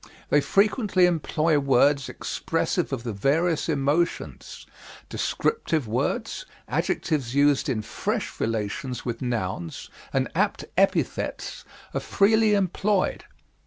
They 0.29 0.41
frequently 0.41 1.05
employ 1.05 1.59
words 1.59 2.09
expressive 2.09 2.91
of 2.91 3.03
the 3.03 3.13
various 3.13 3.69
emotions. 3.69 4.65
Descriptive 5.09 5.87
words, 5.87 6.43
adjectives 6.67 7.35
used 7.35 7.69
in 7.69 7.83
fresh 7.83 8.39
relations 8.39 9.05
with 9.05 9.21
nouns, 9.21 9.91
and 10.11 10.27
apt 10.33 10.65
epithets, 10.75 11.63
are 11.93 11.99
freely 11.99 12.55
employed. 12.55 13.25